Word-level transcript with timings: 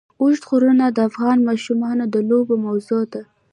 اوږده 0.21 0.41
غرونه 0.49 0.85
د 0.89 0.97
افغان 1.09 1.37
ماشومانو 1.49 2.03
د 2.13 2.15
لوبو 2.29 2.53
موضوع 2.65 3.03
ده. 3.13 3.21